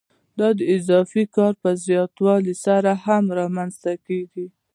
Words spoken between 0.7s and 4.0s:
اضافي کار په زیاتوالي سره هم رامنځته